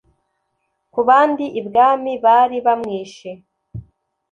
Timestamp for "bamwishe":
2.65-3.29